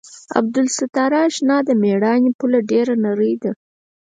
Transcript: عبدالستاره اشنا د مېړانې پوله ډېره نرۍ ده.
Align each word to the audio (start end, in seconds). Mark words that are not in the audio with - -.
عبدالستاره 0.37 1.19
اشنا 1.27 1.57
د 1.67 1.69
مېړانې 1.81 2.31
پوله 2.39 2.59
ډېره 2.71 2.93
نرۍ 3.03 3.33
ده. 3.43 3.51